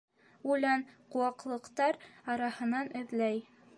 Үлән, 0.53 0.85
ҡыуаҡлыҡтар 1.15 2.01
араһынан 2.37 2.91
эҙләй. 3.03 3.39